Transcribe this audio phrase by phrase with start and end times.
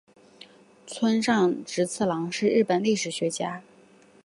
[0.87, 3.61] 村上直次郎是日本历史学家。